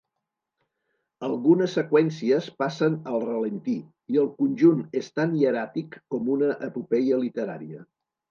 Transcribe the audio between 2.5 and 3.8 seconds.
passen al ralentí